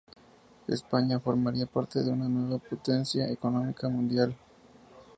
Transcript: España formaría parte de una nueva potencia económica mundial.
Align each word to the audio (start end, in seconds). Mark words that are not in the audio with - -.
España 0.67 1.19
formaría 1.19 1.67
parte 1.67 2.01
de 2.01 2.09
una 2.09 2.27
nueva 2.27 2.57
potencia 2.57 3.31
económica 3.31 3.87
mundial. 3.87 4.35